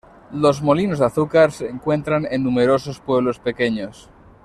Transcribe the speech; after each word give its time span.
Los 0.33 0.63
molinos 0.63 0.97
de 0.97 1.05
azúcar 1.05 1.51
se 1.51 1.69
encuentran 1.69 2.27
en 2.31 2.41
numerosos 2.43 2.99
pueblos 2.99 3.37
pequeños. 3.37 4.09